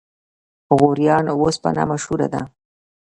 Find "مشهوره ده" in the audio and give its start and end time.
1.91-2.41